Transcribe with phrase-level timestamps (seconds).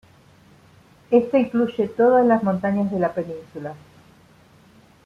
[1.11, 3.75] Ésta incluye todas las montañas de la península.